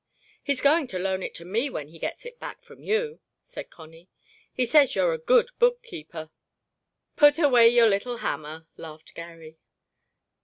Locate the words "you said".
2.81-3.69